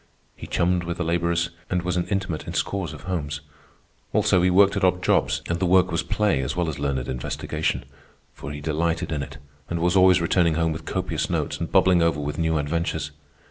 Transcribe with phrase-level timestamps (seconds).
[0.35, 3.41] He chummed with the laborers, and was an intimate in scores of homes.
[4.13, 7.07] Also, he worked at odd jobs, and the work was play as well as learned
[7.07, 7.85] investigation,
[8.33, 9.37] for he delighted in it
[9.69, 13.11] and was always returning home with copious notes and bubbling over with new adventures.